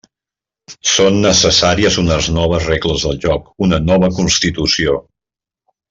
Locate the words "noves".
2.39-2.67